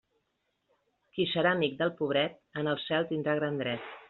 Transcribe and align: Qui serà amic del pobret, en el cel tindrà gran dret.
Qui 1.17 1.27
serà 1.33 1.53
amic 1.57 1.77
del 1.83 1.93
pobret, 2.01 2.41
en 2.63 2.71
el 2.73 2.83
cel 2.89 3.11
tindrà 3.15 3.41
gran 3.43 3.63
dret. 3.67 3.91